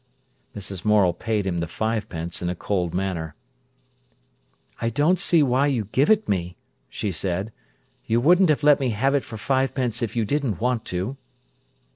[0.55, 0.83] Mrs.
[0.83, 3.35] Morel paid him the fivepence in a cold manner.
[4.81, 6.57] "I don't see you give it me,"
[6.89, 7.53] she said.
[8.07, 11.17] "You wouldn't let me have it for fivepence if you didn't want to."